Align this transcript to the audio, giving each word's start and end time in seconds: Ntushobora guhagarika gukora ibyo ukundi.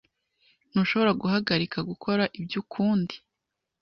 Ntushobora 0.71 1.11
guhagarika 1.21 1.77
gukora 1.89 2.23
ibyo 2.39 2.57
ukundi. 2.63 3.15